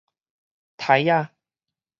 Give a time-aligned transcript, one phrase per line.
[0.79, 1.29] 篩仔